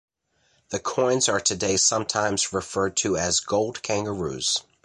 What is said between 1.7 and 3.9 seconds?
sometimes referred to as "gold